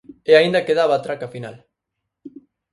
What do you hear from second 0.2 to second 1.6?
E aínda quedaba a traca final.